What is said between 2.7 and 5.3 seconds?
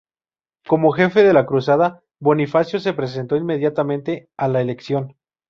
se presentó inmediatamente a la elección.